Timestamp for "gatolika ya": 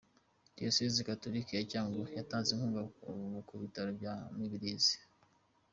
1.09-1.65